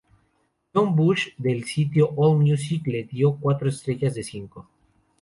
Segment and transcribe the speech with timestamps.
[0.73, 4.67] John Bush del sitio Allmusic le dio cuatro estrellas de cinco.